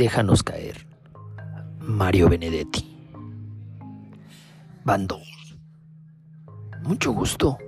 [0.00, 0.86] Déjanos caer.
[1.78, 2.96] Mario Benedetti.
[4.82, 5.58] Van dos.
[6.82, 7.58] Mucho gusto.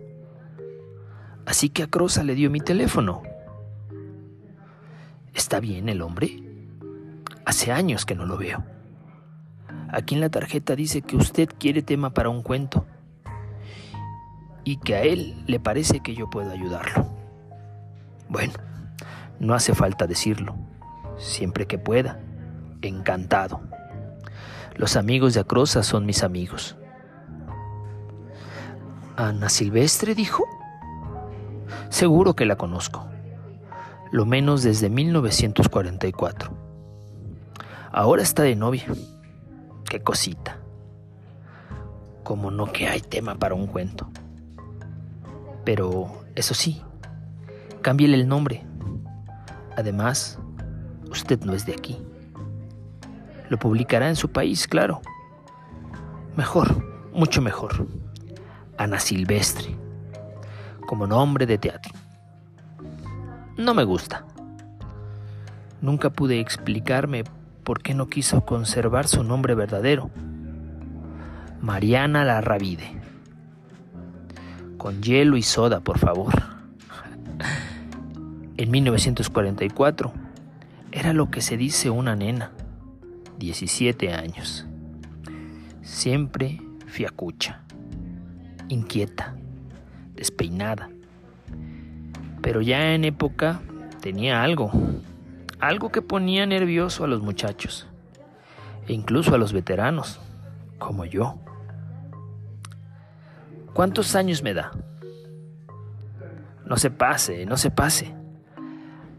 [1.44, 3.22] Así que a Crosa le dio mi teléfono.
[5.34, 6.42] ¿Está bien el hombre?
[7.44, 8.64] Hace años que no lo veo.
[9.90, 12.86] Aquí en la tarjeta dice que usted quiere tema para un cuento
[14.64, 17.06] y que a él le parece que yo puedo ayudarlo.
[18.30, 18.54] Bueno,
[19.38, 20.71] no hace falta decirlo.
[21.22, 22.18] Siempre que pueda.
[22.82, 23.60] Encantado.
[24.74, 26.76] Los amigos de Acrosa son mis amigos.
[29.16, 30.44] ¿Ana Silvestre dijo?
[31.90, 33.06] Seguro que la conozco.
[34.10, 36.50] Lo menos desde 1944.
[37.92, 38.86] Ahora está de novia.
[39.88, 40.58] Qué cosita.
[42.24, 44.10] Como no que hay tema para un cuento.
[45.64, 46.82] Pero, eso sí,
[47.80, 48.64] cámbiele el nombre.
[49.76, 50.38] Además,
[51.12, 51.98] usted no es de aquí.
[53.48, 55.02] Lo publicará en su país, claro.
[56.36, 56.82] Mejor,
[57.12, 57.86] mucho mejor.
[58.78, 59.76] Ana Silvestre,
[60.86, 61.92] como nombre de teatro.
[63.58, 64.24] No me gusta.
[65.82, 67.24] Nunca pude explicarme
[67.62, 70.10] por qué no quiso conservar su nombre verdadero.
[71.60, 73.00] Mariana Larravide.
[74.78, 76.32] Con hielo y soda, por favor.
[78.58, 80.21] En 1944
[80.92, 82.52] era lo que se dice una nena,
[83.38, 84.66] 17 años.
[85.80, 87.62] Siempre fiacucha,
[88.68, 89.34] inquieta,
[90.14, 90.90] despeinada.
[92.42, 93.62] Pero ya en época
[94.00, 94.70] tenía algo,
[95.58, 97.88] algo que ponía nervioso a los muchachos,
[98.86, 100.20] e incluso a los veteranos,
[100.78, 101.38] como yo.
[103.72, 104.72] ¿Cuántos años me da?
[106.66, 108.21] No se pase, no se pase.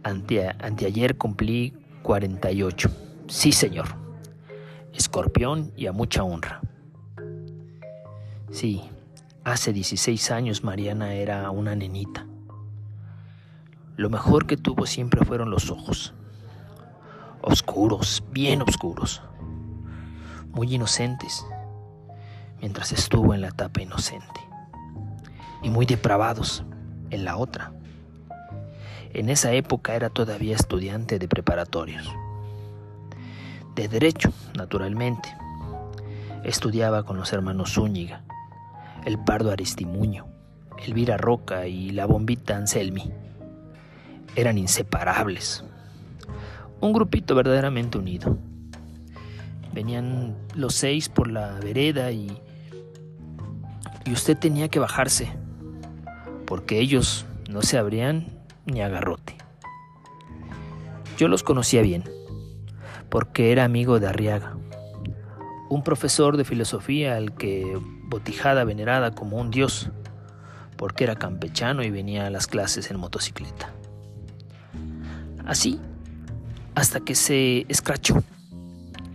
[0.03, 1.73] Ante, anteayer cumplí
[2.03, 2.89] 48.
[3.27, 3.87] Sí, señor.
[4.93, 6.61] Escorpión y a mucha honra.
[8.51, 8.83] Sí,
[9.43, 12.27] hace 16 años Mariana era una nenita.
[13.95, 16.13] Lo mejor que tuvo siempre fueron los ojos
[17.43, 19.21] oscuros, bien oscuros,
[20.53, 21.45] muy inocentes,
[22.61, 24.39] mientras estuvo en la etapa inocente,
[25.61, 26.63] y muy depravados
[27.09, 27.73] en la otra.
[29.13, 32.11] En esa época era todavía estudiante de preparatorios,
[33.75, 35.29] de derecho, naturalmente.
[36.43, 38.23] Estudiaba con los hermanos Zúñiga,
[39.05, 40.25] el Pardo Aristimuño,
[40.83, 43.11] Elvira Roca y la bombita Anselmi.
[44.35, 45.63] Eran inseparables,
[46.81, 48.35] un grupito verdaderamente unido.
[49.73, 52.35] Venían los seis por la vereda y,
[54.05, 55.31] y usted tenía que bajarse,
[56.47, 59.37] porque ellos no se abrían ni agarrote.
[61.17, 62.03] Yo los conocía bien,
[63.09, 64.57] porque era amigo de Arriaga,
[65.69, 69.89] un profesor de filosofía al que Botijada venerada como un dios,
[70.77, 73.73] porque era campechano y venía a las clases en motocicleta.
[75.45, 75.79] Así
[76.75, 78.23] hasta que se escrachó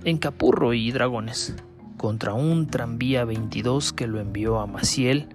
[0.04, 1.54] en Capurro y Dragones
[1.96, 5.28] contra un tranvía 22 que lo envió a Maciel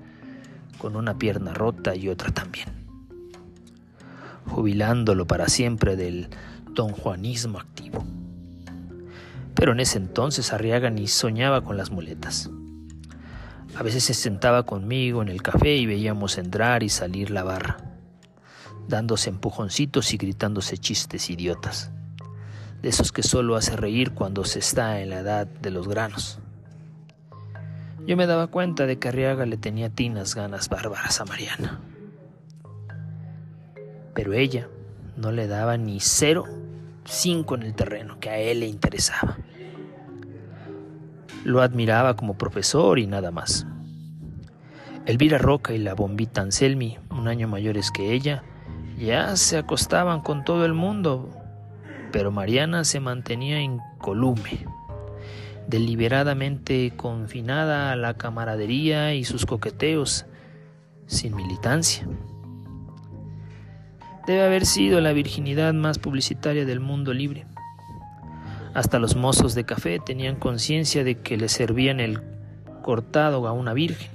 [0.77, 2.67] con una pierna rota y otra también,
[4.47, 6.29] jubilándolo para siempre del
[6.71, 8.03] don Juanismo activo.
[9.55, 12.49] Pero en ese entonces Arriaga ni soñaba con las muletas.
[13.75, 17.77] A veces se sentaba conmigo en el café y veíamos entrar y salir la barra,
[18.87, 21.91] dándose empujoncitos y gritándose chistes idiotas
[22.83, 26.37] de esos que solo hace reír cuando se está en la edad de los granos.
[28.05, 31.79] Yo me daba cuenta de que Arriaga le tenía tinas ganas bárbaras a Mariana.
[34.13, 34.67] Pero ella
[35.17, 36.45] no le daba ni cero
[37.05, 39.37] cinco en el terreno que a él le interesaba.
[41.43, 43.67] Lo admiraba como profesor y nada más.
[45.05, 48.43] Elvira Roca y la bombita Anselmi, un año mayores que ella,
[48.97, 51.43] ya se acostaban con todo el mundo
[52.13, 54.67] pero Mariana se mantenía incolume,
[55.67, 60.27] deliberadamente confinada a la camaradería y sus coqueteos,
[61.07, 62.07] sin militancia.
[64.25, 67.45] Debe haber sido la virginidad más publicitaria del mundo libre.
[68.73, 72.21] Hasta los mozos de café tenían conciencia de que le servían el
[72.81, 74.11] cortado a una virgen.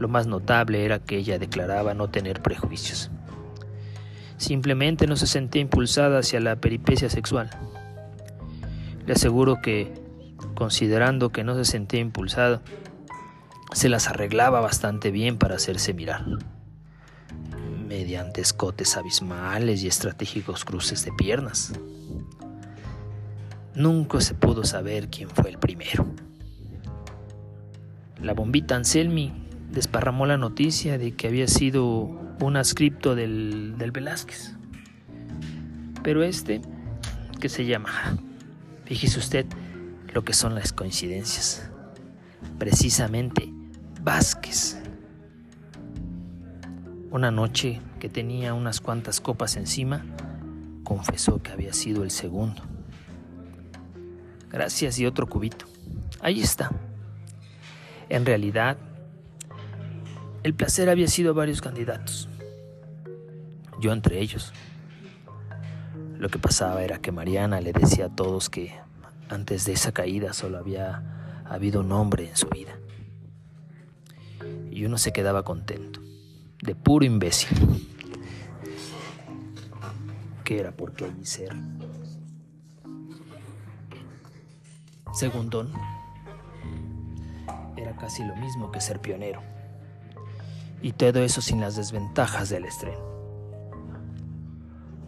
[0.00, 3.12] Lo más notable era que ella declaraba no tener prejuicios.
[4.38, 7.48] Simplemente no se sentía impulsada hacia la peripecia sexual.
[9.06, 9.94] Le aseguro que,
[10.56, 12.60] considerando que no se sentía impulsada,
[13.72, 16.24] se las arreglaba bastante bien para hacerse mirar,
[17.92, 21.74] mediante escotes abismales y estratégicos cruces de piernas.
[23.74, 26.06] Nunca se pudo saber quién fue el primero.
[28.22, 29.32] La bombita Anselmi
[29.70, 32.08] desparramó la noticia de que había sido
[32.40, 34.54] un ascripto del, del Velázquez.
[36.02, 36.62] Pero este,
[37.40, 38.16] que se llama,
[38.86, 39.46] fíjese usted
[40.14, 41.70] lo que son las coincidencias.
[42.58, 43.52] Precisamente
[44.00, 44.81] Vázquez.
[47.12, 50.02] Una noche que tenía unas cuantas copas encima,
[50.82, 52.62] confesó que había sido el segundo.
[54.50, 55.66] Gracias y otro cubito.
[56.20, 56.70] Ahí está.
[58.08, 58.78] En realidad,
[60.42, 62.30] el placer había sido varios candidatos.
[63.78, 64.52] Yo entre ellos.
[66.18, 68.74] Lo que pasaba era que Mariana le decía a todos que
[69.28, 72.72] antes de esa caída solo había habido un hombre en su vida.
[74.70, 76.00] Y uno se quedaba contento,
[76.62, 77.88] de puro imbécil.
[80.44, 81.54] Que era porque allí ser.
[85.12, 85.70] Segundón
[87.76, 89.42] era casi lo mismo que ser pionero.
[90.80, 93.12] Y todo eso sin las desventajas del estreno.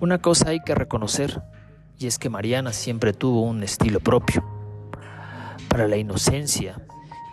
[0.01, 1.43] Una cosa hay que reconocer,
[1.99, 4.45] y es que Mariana siempre tuvo un estilo propio,
[5.69, 6.81] para la inocencia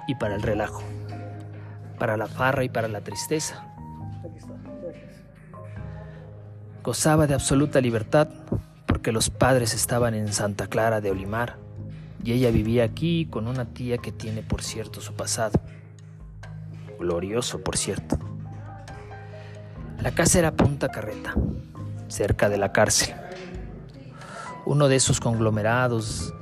[0.08, 0.82] y para el relajo,
[2.00, 3.71] para la farra y para la tristeza.
[6.84, 8.28] Gozaba de absoluta libertad
[8.86, 11.58] porque los padres estaban en Santa Clara de Olimar
[12.24, 15.60] y ella vivía aquí con una tía que tiene por cierto su pasado.
[17.00, 18.18] Glorioso, por cierto.
[20.02, 21.36] La casa era Punta Carreta,
[22.08, 23.16] cerca de la cárcel.
[24.66, 26.34] Uno de esos conglomerados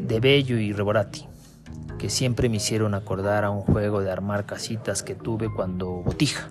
[0.00, 1.26] de Bello y Reborati,
[1.98, 6.48] que siempre me hicieron acordar a un juego de armar casitas que tuve cuando botija.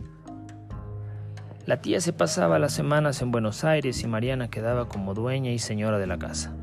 [1.66, 5.60] La tía se pasaba las semanas en Buenos Aires y Mariana quedaba como dueña y
[5.60, 6.56] señora de la casa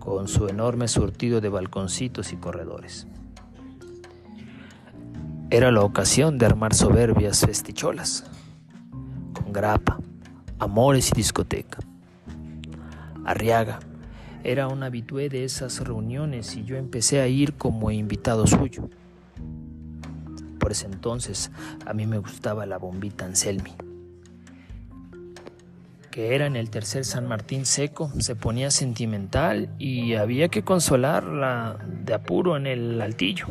[0.00, 3.06] con su enorme surtido de balconcitos y corredores.
[5.50, 8.24] Era la ocasión de armar soberbias festicholas,
[9.34, 9.98] con grapa,
[10.58, 11.78] amores y discoteca.
[13.24, 13.78] Arriaga
[14.42, 18.88] era un habitué de esas reuniones y yo empecé a ir como invitado suyo.
[20.60, 21.50] Por ese entonces
[21.84, 23.74] a mí me gustaba la bombita Anselmi
[26.10, 31.78] que era en el tercer San Martín seco, se ponía sentimental y había que consolarla
[31.86, 33.46] de apuro en el altillo.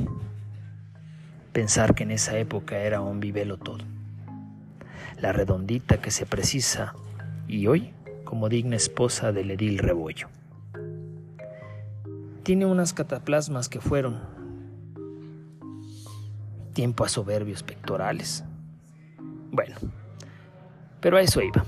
[1.53, 3.85] Pensar que en esa época era un vivelo todo.
[5.21, 6.93] La redondita que se precisa
[7.47, 7.93] y hoy
[8.25, 10.27] como digna esposa del edil Rebollo.
[12.43, 14.19] Tiene unas cataplasmas que fueron
[16.79, 18.45] tiempo a soberbios pectorales.
[19.51, 19.75] Bueno,
[21.01, 21.65] pero a eso iba.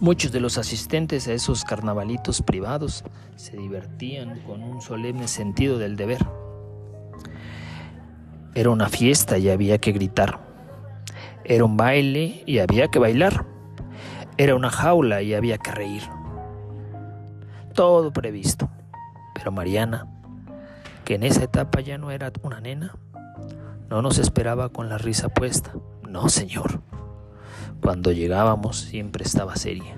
[0.00, 3.04] Muchos de los asistentes a esos carnavalitos privados
[3.36, 6.26] se divertían con un solemne sentido del deber.
[8.56, 10.40] Era una fiesta y había que gritar.
[11.44, 13.46] Era un baile y había que bailar.
[14.36, 16.02] Era una jaula y había que reír.
[17.72, 18.68] Todo previsto.
[19.32, 20.08] Pero Mariana,
[21.04, 22.96] que en esa etapa ya no era una nena,
[23.88, 25.74] no nos esperaba con la risa puesta.
[26.08, 26.80] No, señor.
[27.80, 29.96] Cuando llegábamos siempre estaba seria,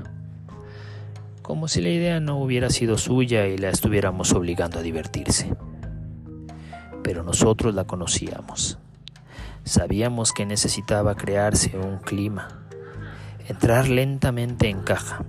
[1.42, 5.56] como si la idea no hubiera sido suya y la estuviéramos obligando a divertirse.
[7.02, 8.78] Pero nosotros la conocíamos.
[9.64, 12.66] Sabíamos que necesitaba crearse un clima,
[13.48, 15.24] entrar lentamente en caja.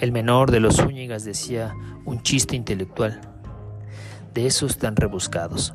[0.00, 3.20] El menor de los Zúñigas decía un chiste intelectual,
[4.32, 5.74] de esos tan rebuscados,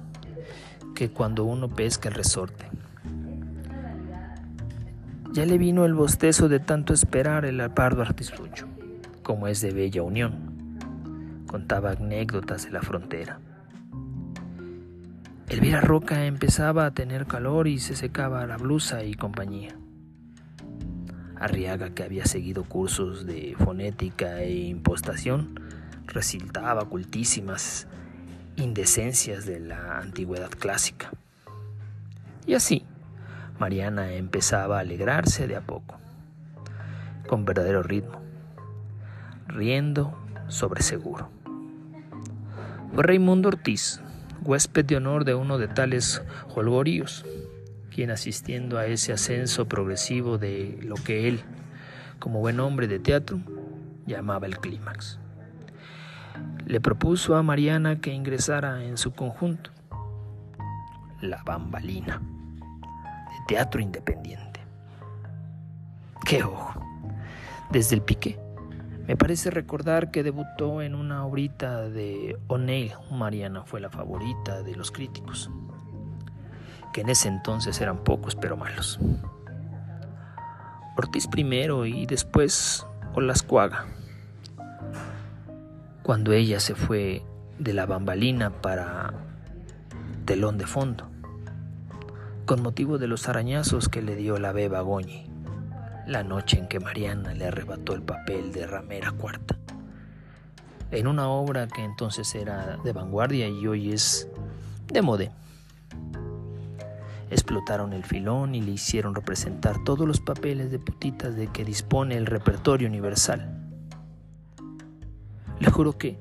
[0.94, 2.70] que cuando uno pesca el resorte,
[5.32, 8.68] ya le vino el bostezo de tanto esperar el pardo artistucho,
[9.24, 10.78] como es de bella unión.
[11.48, 13.40] Contaba anécdotas de la frontera.
[15.50, 19.76] Elvira Roca empezaba a tener calor y se secaba la blusa y compañía.
[21.36, 25.60] Arriaga, que había seguido cursos de fonética e impostación,
[26.06, 27.88] recitaba cultísimas
[28.56, 31.12] indecencias de la antigüedad clásica.
[32.46, 32.86] Y así,
[33.60, 35.98] Mariana empezaba a alegrarse de a poco,
[37.28, 38.22] con verdadero ritmo,
[39.48, 40.18] riendo
[40.48, 41.30] sobre seguro.
[42.94, 44.02] Fue Raimundo Ortiz,
[44.44, 46.22] huésped de honor de uno de tales
[46.54, 47.26] holgoríos,
[47.94, 51.42] quien asistiendo a ese ascenso progresivo de lo que él,
[52.20, 53.40] como buen hombre de teatro,
[54.06, 55.20] llamaba el clímax.
[56.66, 59.72] Le propuso a Mariana que ingresara en su conjunto,
[61.22, 62.22] la bambalina
[63.46, 64.62] teatro independiente.
[66.26, 66.80] ¡Qué ojo!
[67.72, 68.40] Desde el pique,
[69.06, 72.94] Me parece recordar que debutó en una obrita de O'Neill.
[73.12, 75.52] Mariana fue la favorita de los críticos,
[76.94, 79.02] que en ese entonces eran pocos pero malos.
[80.96, 83.88] Ortiz primero y después Olascuaga.
[86.04, 87.24] Cuando ella se fue
[87.60, 89.14] de la bambalina para
[90.26, 91.10] telón de fondo,
[92.46, 95.34] con motivo de los arañazos que le dio la beba Goñi
[96.06, 99.58] la noche en que Mariana le arrebató el papel de ramera cuarta,
[100.92, 104.28] en una obra que entonces era de vanguardia y hoy es
[104.88, 105.32] de mode.
[107.30, 112.16] Explotaron el filón y le hicieron representar todos los papeles de putitas de que dispone
[112.16, 113.53] el repertorio universal.
[115.64, 116.18] Le juro que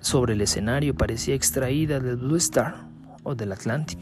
[0.00, 2.74] sobre el escenario parecía extraída del Blue Star
[3.22, 4.00] o del Atlantic.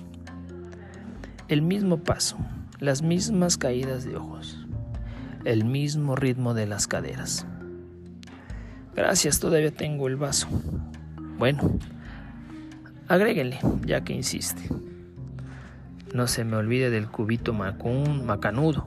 [1.49, 2.39] El mismo paso,
[2.81, 4.67] las mismas caídas de ojos,
[5.45, 7.45] el mismo ritmo de las caderas.
[8.97, 10.49] Gracias, todavía tengo el vaso.
[11.37, 11.79] Bueno,
[13.09, 14.63] agréguenle, ya que insiste.
[16.15, 18.87] No se me olvide del cubito macún, macanudo.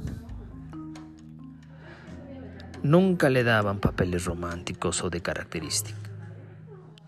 [2.83, 5.99] Nunca le daban papeles románticos o de característica.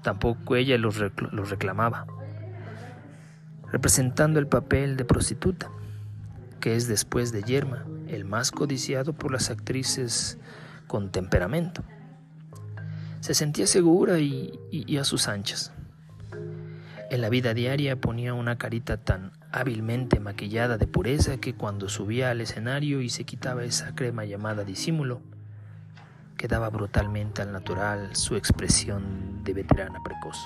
[0.03, 0.99] Tampoco ella los,
[1.49, 2.05] reclamaba,
[3.71, 5.71] representando el papel de prostituta,
[6.59, 10.37] que es después de Yerma el más codiciado por las actrices
[10.87, 11.83] con temperamento.
[13.21, 15.73] Se sentía segura y, a sus anchas.
[17.09, 22.31] En la vida diaria ponía una carita tan hábilmente maquillada de pureza que cuando subía
[22.31, 25.21] al escenario y se quitaba esa crema llamada disimulo,
[26.43, 30.37] quedaba brutalmente al natural su expresión de veterana precoz.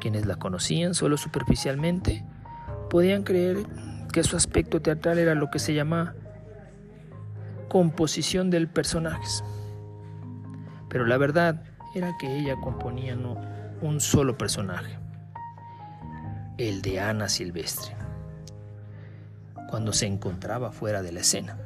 [0.00, 2.24] Quienes la conocían solo superficialmente
[2.90, 3.58] podían creer
[4.12, 6.16] que su aspecto teatral era lo que se llama
[7.68, 9.22] composición del personaje.
[10.88, 11.62] Pero la verdad
[11.94, 13.36] era que ella componía no
[13.82, 14.98] un solo personaje,
[16.58, 17.94] el de Ana Silvestre,
[19.70, 21.56] cuando se encontraba fuera de la escena.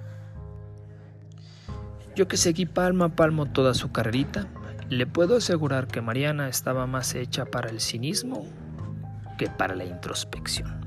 [2.19, 4.49] Yo que seguí palmo a palmo toda su carrerita,
[4.89, 8.45] le puedo asegurar que Mariana estaba más hecha para el cinismo
[9.39, 10.85] que para la introspección.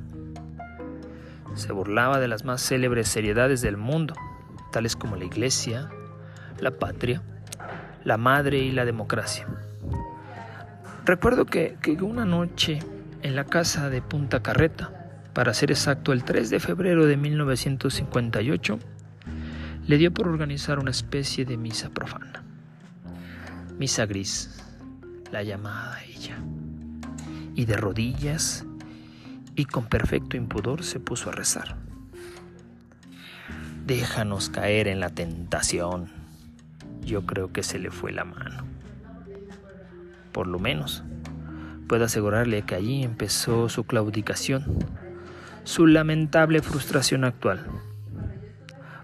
[1.56, 4.14] Se burlaba de las más célebres seriedades del mundo,
[4.74, 5.90] tales como la iglesia,
[6.60, 7.22] la patria,
[8.04, 9.48] la madre y la democracia.
[11.06, 12.80] Recuerdo que, una noche
[13.22, 18.80] en la casa de Punta Carreta, para ser exacto el 3 de febrero de 1958,
[19.88, 22.44] le dio por organizar una especie de misa profana.
[23.78, 24.62] Misa gris,
[25.32, 26.38] la llamada ella.
[27.56, 28.66] Y de rodillas
[29.56, 31.76] y con perfecto impudor se puso a rezar.
[33.86, 36.10] Déjanos caer en la tentación.
[37.02, 38.64] Yo creo que se le fue la mano.
[40.32, 41.04] Por lo menos,
[41.88, 44.64] puedo asegurarle que allí empezó su claudicación,
[45.64, 47.66] su lamentable frustración actual.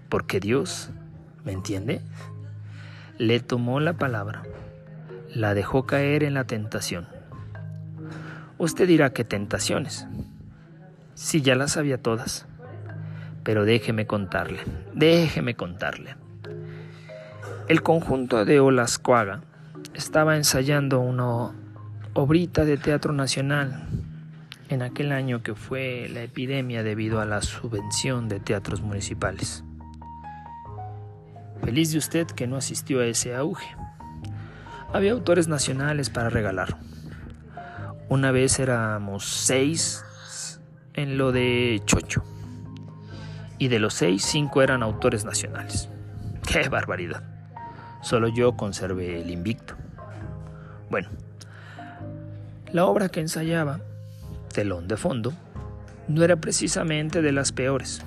[0.08, 0.90] Porque Dios,
[1.44, 2.00] ¿me entiende?
[3.18, 4.42] Le tomó la palabra,
[5.34, 7.06] la dejó caer en la tentación.
[8.58, 10.06] Usted dirá que tentaciones.
[11.14, 12.46] Sí, ya las sabía todas.
[13.44, 14.60] Pero déjeme contarle,
[14.94, 16.16] déjeme contarle.
[17.68, 19.42] El conjunto de Olascuaga
[19.94, 21.52] estaba ensayando una
[22.14, 23.86] obrita de teatro nacional
[24.68, 29.64] en aquel año que fue la epidemia debido a la subvención de teatros municipales.
[31.64, 33.66] Feliz de usted que no asistió a ese auge.
[34.92, 36.78] Había autores nacionales para regalar.
[38.08, 40.04] Una vez éramos seis
[40.94, 42.22] en lo de Chocho.
[43.58, 45.88] Y de los seis, cinco eran autores nacionales.
[46.50, 47.22] ¡Qué barbaridad!
[48.00, 49.74] Solo yo conservé el invicto.
[50.90, 51.08] Bueno,
[52.72, 53.80] la obra que ensayaba,
[54.52, 55.32] Telón de Fondo,
[56.06, 58.02] no era precisamente de las peores.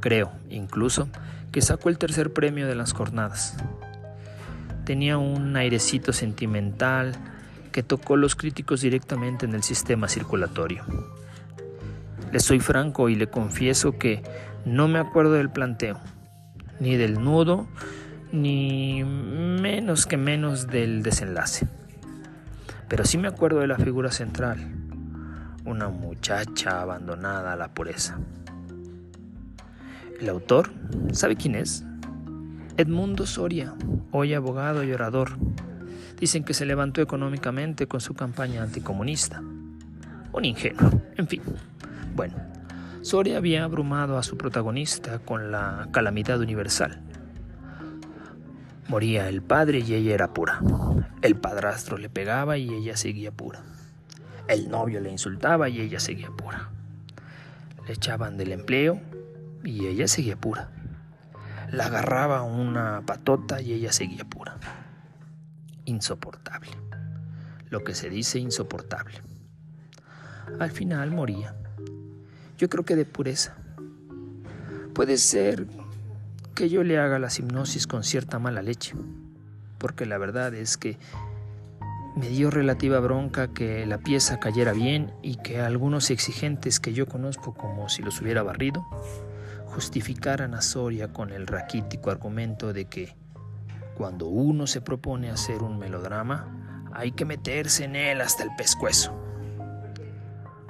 [0.00, 1.08] Creo, incluso,
[1.54, 3.54] que sacó el tercer premio de las jornadas.
[4.84, 7.14] Tenía un airecito sentimental,
[7.70, 10.82] que tocó los críticos directamente en el sistema circulatorio.
[12.32, 14.24] Le soy franco y le confieso que
[14.64, 16.00] no me acuerdo del planteo,
[16.80, 17.68] ni del nudo,
[18.32, 21.68] ni menos que menos del desenlace.
[22.88, 24.58] Pero sí me acuerdo de la figura central,
[25.64, 28.18] una muchacha abandonada a la pureza.
[30.20, 30.70] El autor,
[31.12, 31.84] ¿sabe quién es?
[32.76, 33.74] Edmundo Soria,
[34.10, 35.38] hoy abogado y orador,
[36.18, 39.42] Dicen que se levantó económicamente con su campaña anticomunista.
[40.32, 41.42] Un ingenuo, en fin.
[42.14, 42.34] Bueno,
[43.02, 47.00] Soria había abrumado a su protagonista con la calamidad universal.
[48.88, 50.60] Moría el padre y ella era pura.
[51.22, 53.62] El padrastro le pegaba y ella seguía pura.
[54.46, 56.70] El novio le insultaba y ella seguía pura.
[57.86, 59.00] Le echaban del empleo
[59.64, 60.70] y ella seguía pura.
[61.70, 64.56] La agarraba una patota y ella seguía pura.
[65.86, 66.70] Insoportable.
[67.68, 69.22] Lo que se dice insoportable.
[70.60, 71.56] Al final moría.
[72.58, 73.56] Yo creo que de pureza.
[74.94, 75.66] Puede ser
[76.54, 78.94] que yo le haga las hipnosis con cierta mala leche,
[79.78, 80.98] porque la verdad es que
[82.14, 87.06] me dio relativa bronca que la pieza cayera bien y que algunos exigentes que yo
[87.06, 88.86] conozco como si los hubiera barrido
[89.74, 93.16] justificaran a Soria con el raquítico argumento de que
[93.96, 99.12] cuando uno se propone hacer un melodrama hay que meterse en él hasta el pescuezo.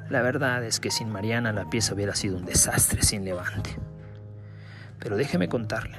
[0.08, 3.76] La verdad es que sin Mariana la pieza hubiera sido un desastre sin levante.
[4.98, 5.98] Pero déjeme contarle,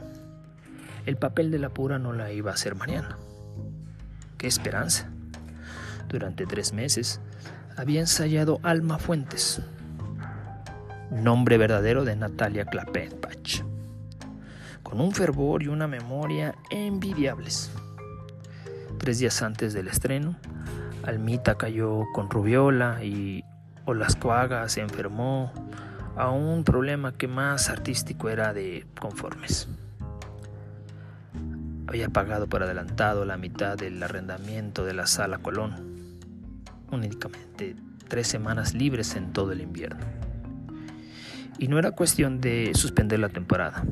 [1.05, 3.19] el papel de la pura no la iba a hacer Mariana.
[4.39, 5.09] ¡Qué esperanza!
[6.09, 7.19] Durante tres meses
[7.77, 9.61] había ensayado Alma Fuentes,
[11.11, 13.63] nombre verdadero de Natalia Clapetbach,
[14.83, 17.71] con un fervor y una memoria envidiables.
[18.97, 20.35] Tres días antes del estreno,
[21.03, 23.43] Almita cayó con rubiola y
[23.85, 25.51] Olascoaga se enfermó
[26.15, 29.67] a un problema que más artístico era de conformes.
[31.87, 35.75] Había pagado por adelantado la mitad del arrendamiento de la sala Colón,
[36.91, 37.75] únicamente
[38.07, 40.24] tres semanas libres en todo el invierno.
[41.57, 43.85] Y no era cuestión de suspender la temporada.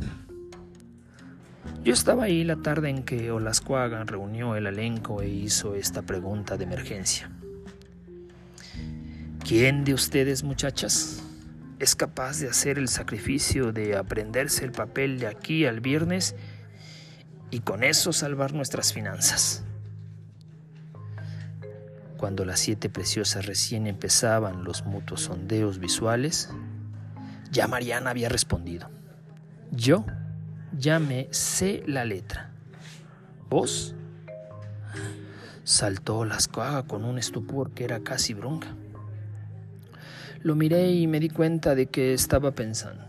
[1.83, 6.57] Yo estaba ahí la tarde en que Olascuaga reunió el elenco e hizo esta pregunta
[6.57, 7.29] de emergencia.
[9.45, 11.21] ¿Quién de ustedes, muchachas,
[11.79, 16.35] es capaz de hacer el sacrificio de aprenderse el papel de aquí al viernes
[17.53, 19.63] y con eso salvar nuestras finanzas.
[22.17, 26.49] Cuando las siete preciosas recién empezaban los mutuos sondeos visuales,
[27.53, 28.89] ya Mariana había respondido.
[29.71, 30.05] Yo
[30.77, 32.51] ya me sé la letra.
[33.49, 33.95] ¿Vos?
[35.63, 38.75] Saltó las coagas con un estupor que era casi bronca.
[40.41, 43.05] Lo miré y me di cuenta de que estaba pensando.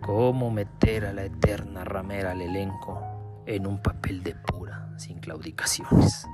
[0.00, 6.26] ¿Cómo meter a la eterna ramera al elenco en un papel de pura, sin claudicaciones?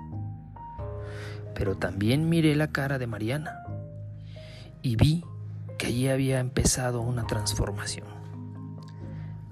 [1.54, 3.62] Pero también miré la cara de Mariana
[4.82, 5.24] y vi
[5.84, 8.06] allí había empezado una transformación.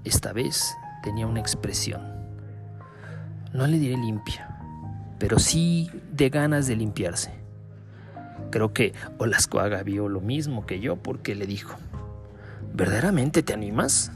[0.04, 2.02] Esta vez tenía una expresión.
[3.52, 4.58] No le diré limpia,
[5.18, 7.32] pero sí de ganas de limpiarse.
[8.50, 11.76] Creo que Olascoaga vio lo mismo que yo porque le dijo,
[12.74, 14.12] ¿verdaderamente te animas?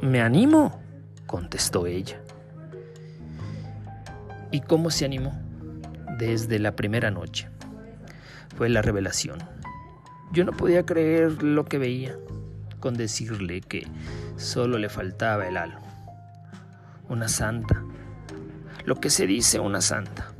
[0.00, 0.80] Me animo,
[1.26, 2.20] contestó ella.
[4.50, 5.32] ¿Y cómo se animó?
[6.18, 7.48] Desde la primera noche.
[8.56, 9.38] Fue la revelación.
[10.32, 12.16] Yo no podía creer lo que veía,
[12.80, 13.86] con decirle que
[14.36, 15.78] solo le faltaba el halo.
[17.08, 17.82] Una santa.
[18.84, 20.32] Lo que se dice una santa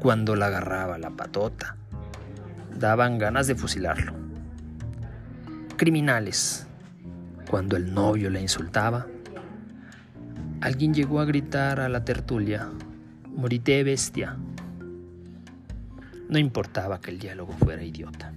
[0.00, 1.76] cuando la agarraba la patota.
[2.74, 4.14] Daban ganas de fusilarlo.
[5.76, 6.66] Criminales,
[7.48, 9.06] cuando el novio la insultaba.
[10.62, 12.70] Alguien llegó a gritar a la tertulia,
[13.26, 14.36] morite bestia.
[16.28, 18.32] No importaba que el diálogo fuera idiota.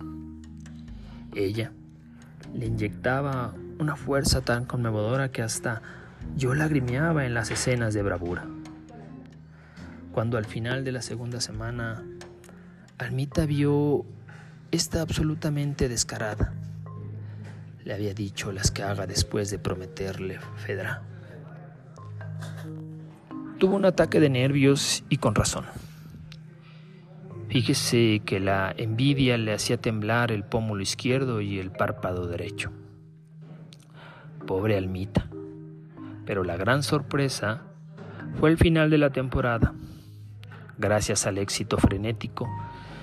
[1.35, 1.71] Ella
[2.53, 5.81] le inyectaba una fuerza tan conmovedora que hasta
[6.35, 8.45] yo lagrimeaba en las escenas de bravura.
[10.11, 12.03] Cuando al final de la segunda semana
[12.99, 14.05] Almita vio
[14.71, 16.53] esta absolutamente descarada,
[17.83, 21.01] le había dicho las que haga después de prometerle Fedra.
[23.57, 25.65] Tuvo un ataque de nervios y con razón.
[27.53, 32.71] Fíjese que la envidia le hacía temblar el pómulo izquierdo y el párpado derecho.
[34.47, 35.27] Pobre Almita.
[36.25, 37.61] Pero la gran sorpresa
[38.39, 39.75] fue el final de la temporada
[40.79, 42.49] gracias al éxito frenético,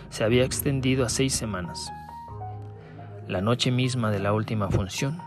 [0.08, 1.92] se había extendido a seis semanas.
[3.28, 5.20] La noche misma de la última función,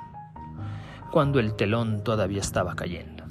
[1.13, 3.23] cuando el telón todavía estaba cayendo.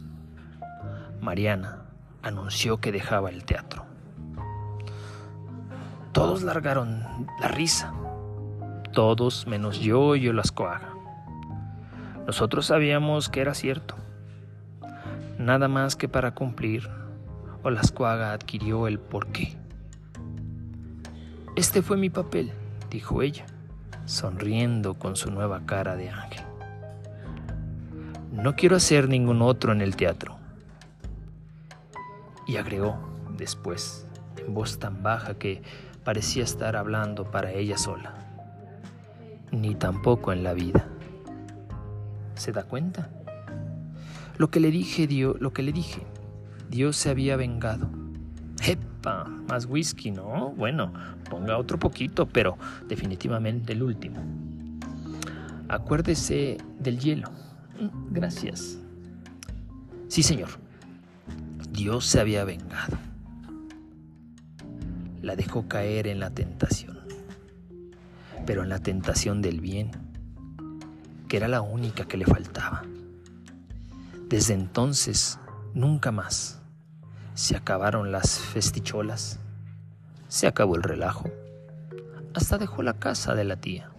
[1.20, 1.82] Mariana
[2.22, 3.91] anunció que dejaba el teatro.
[6.12, 7.92] Todos largaron la risa,
[8.92, 10.94] todos menos yo y Olascoaga.
[12.26, 13.96] Nosotros sabíamos que era cierto,
[15.38, 16.88] nada más que para cumplir
[17.62, 19.56] Olascuaga adquirió el porqué.
[21.56, 22.52] Este fue mi papel,
[22.90, 23.46] dijo ella,
[24.04, 26.44] sonriendo con su nueva cara de ángel.
[28.32, 30.36] No quiero hacer ningún otro en el teatro.
[32.46, 32.98] Y agregó
[33.36, 35.62] después, en voz tan baja que
[36.04, 38.14] parecía estar hablando para ella sola.
[39.50, 40.86] Ni tampoco en la vida.
[42.34, 43.10] ¿Se da cuenta?
[44.38, 46.02] Lo que le dije, Dios, lo que le dije,
[46.70, 47.88] Dios se había vengado.
[48.66, 49.24] ¡Epa!
[49.48, 50.50] Más whisky, ¿no?
[50.50, 50.92] Bueno,
[51.28, 52.56] ponga otro poquito, pero
[52.88, 54.22] definitivamente el último.
[55.68, 57.28] Acuérdese del hielo.
[57.80, 58.78] Mm, gracias.
[60.08, 60.48] Sí, señor.
[61.70, 62.98] Dios se había vengado.
[65.22, 66.98] La dejó caer en la tentación,
[68.44, 69.92] pero en la tentación del bien,
[71.28, 72.82] que era la única que le faltaba.
[74.28, 75.38] Desde entonces,
[75.74, 76.60] nunca más.
[77.34, 79.38] Se acabaron las festicholas,
[80.26, 81.30] se acabó el relajo,
[82.34, 83.90] hasta dejó la casa de la tía.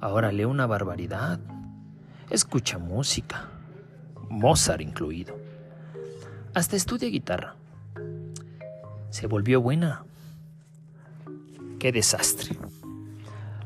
[0.00, 1.38] Ahora lee una barbaridad,
[2.30, 3.50] escucha música,
[4.30, 5.36] Mozart incluido,
[6.54, 7.56] hasta estudia guitarra.
[9.12, 10.02] Se volvió buena.
[11.78, 12.58] Qué desastre.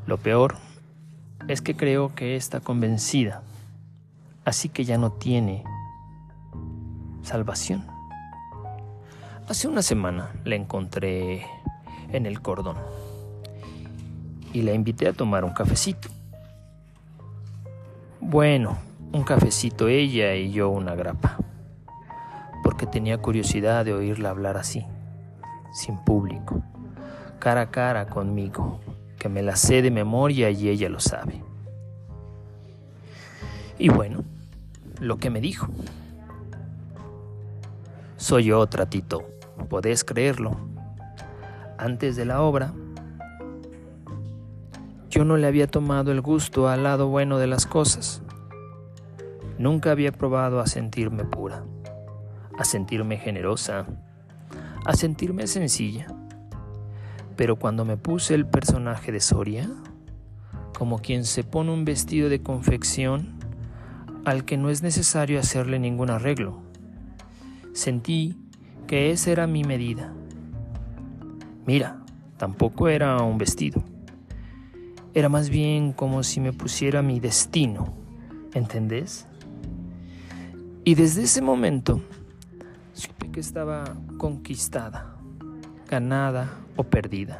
[0.05, 0.57] Lo peor
[1.47, 3.41] es que creo que está convencida
[4.47, 5.65] así que ya no tiene
[7.21, 7.85] salvación.
[9.49, 11.45] Hace una semana la encontré
[12.13, 12.77] en el cordón
[14.53, 16.07] y la invité a tomar un cafecito.
[18.21, 18.77] Bueno,
[19.11, 21.35] un cafecito ella y yo una grapa,
[22.63, 24.85] porque tenía curiosidad de oírla hablar así,
[25.77, 26.63] sin público,
[27.37, 28.79] cara a cara conmigo,
[29.19, 31.43] que me la sé de memoria y ella lo sabe.
[33.77, 34.23] Y bueno,
[34.99, 35.67] lo que me dijo.
[38.15, 39.29] Soy otra, Tito,
[39.69, 40.57] podés creerlo.
[41.77, 42.73] Antes de la obra,
[45.11, 48.23] yo no le había tomado el gusto al lado bueno de las cosas.
[49.59, 51.63] Nunca había probado a sentirme pura,
[52.57, 53.85] a sentirme generosa,
[54.87, 56.07] a sentirme sencilla.
[57.35, 59.69] Pero cuando me puse el personaje de Soria,
[60.77, 63.37] como quien se pone un vestido de confección,
[64.23, 66.61] al que no es necesario hacerle ningún arreglo.
[67.73, 68.37] Sentí
[68.87, 70.13] que esa era mi medida.
[71.65, 72.01] Mira,
[72.37, 73.83] tampoco era un vestido.
[75.13, 77.93] Era más bien como si me pusiera mi destino,
[78.53, 79.27] ¿entendés?
[80.85, 82.01] Y desde ese momento
[83.39, 83.83] estaba
[84.17, 85.15] conquistada,
[85.87, 87.39] ganada o perdida.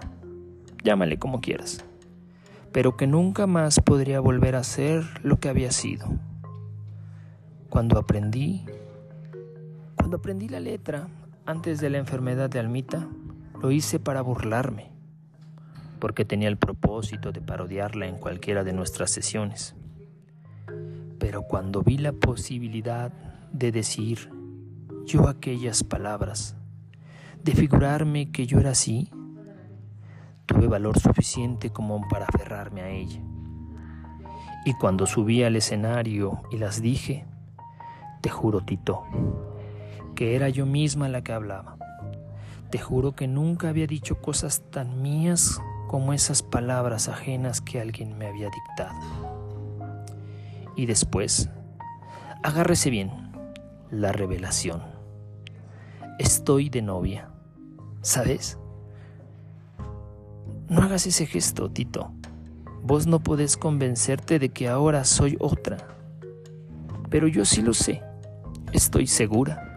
[0.84, 1.86] Llámale como quieras,
[2.72, 6.08] pero que nunca más podría volver a ser lo que había sido.
[7.70, 8.66] Cuando aprendí,
[9.96, 11.08] cuando aprendí la letra
[11.46, 13.08] antes de la enfermedad de Almita,
[13.62, 14.92] lo hice para burlarme,
[16.00, 19.76] porque tenía el propósito de parodiarla en cualquiera de nuestras sesiones.
[21.20, 23.12] Pero cuando vi la posibilidad
[23.52, 24.37] de decir
[25.08, 26.58] yo aquellas palabras,
[27.42, 29.10] de figurarme que yo era así,
[30.46, 33.22] tuve valor suficiente como para aferrarme a ella.
[34.66, 37.26] Y cuando subí al escenario y las dije,
[38.20, 39.06] te juro, Tito,
[40.14, 41.78] que era yo misma la que hablaba.
[42.70, 48.18] Te juro que nunca había dicho cosas tan mías como esas palabras ajenas que alguien
[48.18, 49.96] me había dictado.
[50.76, 51.50] Y después,
[52.44, 53.10] agárrese bien,
[53.90, 54.97] la revelación.
[56.20, 57.30] Estoy de novia,
[58.02, 58.58] ¿sabes?
[60.68, 62.12] No hagas ese gesto, Tito.
[62.82, 65.78] Vos no podés convencerte de que ahora soy otra.
[67.12, 68.02] Pero yo sí lo sé.
[68.74, 69.76] Estoy segura.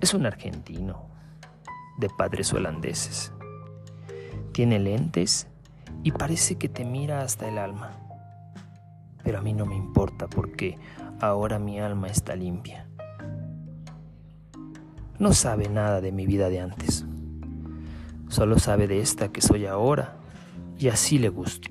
[0.00, 1.02] Es un argentino,
[1.98, 3.32] de padres holandeses.
[4.52, 5.48] Tiene lentes
[6.04, 7.90] y parece que te mira hasta el alma.
[9.24, 10.78] Pero a mí no me importa porque
[11.20, 12.89] ahora mi alma está limpia.
[15.20, 17.06] No sabe nada de mi vida de antes.
[18.28, 20.16] Solo sabe de esta que soy ahora
[20.76, 21.68] y así le gusto.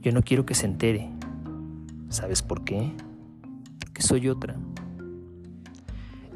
[0.00, 1.10] Yo no quiero que se entere.
[2.08, 2.92] ¿Sabes por qué?
[4.08, 4.56] soy otra.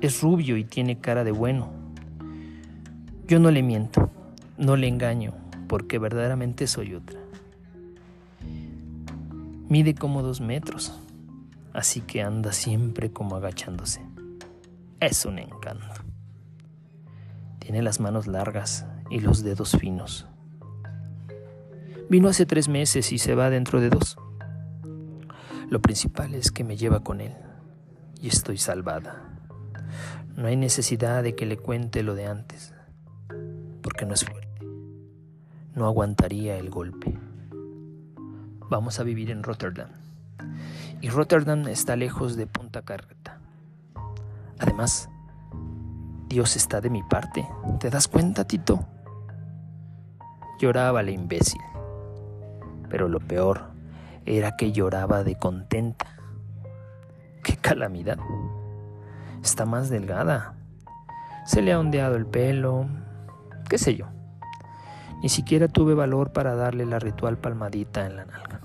[0.01, 1.71] Es rubio y tiene cara de bueno.
[3.27, 4.11] Yo no le miento,
[4.59, 5.33] no le engaño,
[5.69, 7.21] porque verdaderamente soy otra.
[9.69, 10.93] Mide como dos metros,
[11.73, 14.12] así que anda siempre como agachándose.
[15.03, 16.05] Es un encanto.
[17.59, 20.29] Tiene las manos largas y los dedos finos.
[22.09, 24.17] Vino hace tres meses y se va dentro de dos.
[25.69, 27.35] Lo principal es que me lleva con él
[28.21, 29.41] y estoy salvada.
[30.37, 32.73] No hay necesidad de que le cuente lo de antes,
[33.83, 34.69] porque no es fuerte.
[35.75, 37.19] No aguantaría el golpe.
[38.71, 39.88] Vamos a vivir en Rotterdam.
[41.01, 43.22] Y Rotterdam está lejos de Punta Carreta.
[44.62, 45.11] Además,
[46.29, 47.46] Dios está de mi parte.
[47.81, 48.87] ¿Te das cuenta, Tito?
[50.61, 51.61] Lloraba la imbécil.
[52.88, 53.72] Pero lo peor
[54.25, 56.07] era que lloraba de contenta.
[57.42, 58.18] ¡Qué calamidad!
[59.42, 60.55] Está más delgada.
[61.44, 62.87] Se le ha ondeado el pelo.
[63.68, 64.07] ¿Qué sé yo?
[65.25, 68.61] Ni siquiera tuve valor para darle la ritual palmadita en la nalga.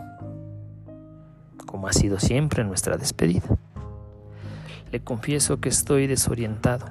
[1.66, 3.58] Como ha sido siempre nuestra despedida.
[4.92, 6.88] Le confieso que estoy desorientado.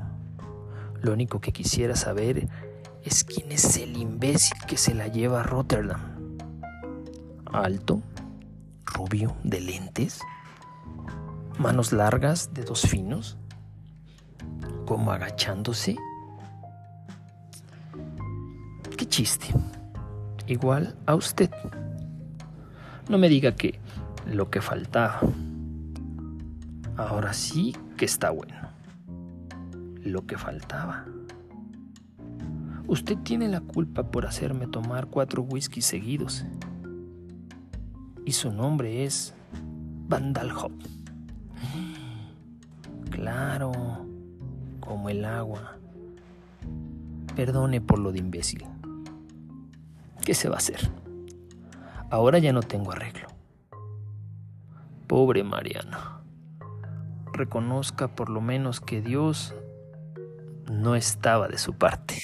[1.01, 2.49] Lo único que quisiera saber
[3.03, 6.01] es quién es el imbécil que se la lleva a Rotterdam.
[7.47, 8.03] Alto,
[8.85, 10.21] rubio, de lentes,
[11.59, 13.39] manos largas, dedos finos,
[14.85, 15.97] como agachándose.
[18.97, 19.47] Qué chiste.
[20.47, 21.51] Igual a usted.
[23.09, 23.81] No me diga que
[24.27, 25.21] lo que faltaba.
[26.97, 28.55] Ahora sí que está bueno.
[30.03, 31.07] Lo que faltaba.
[32.87, 36.45] Usted tiene la culpa por hacerme tomar cuatro whiskies seguidos.
[38.25, 39.35] Y su nombre es
[40.09, 40.73] Vandalhop.
[43.11, 43.73] Claro,
[44.81, 45.79] como el agua.
[47.35, 48.65] Perdone por lo de imbécil.
[50.25, 50.91] ¿Qué se va a hacer?
[52.11, 53.27] Ahora ya no tengo arreglo.
[55.07, 56.16] Pobre Mariana.
[57.37, 59.55] Reconozca por lo menos que Dios
[60.71, 62.23] no estaba de su parte.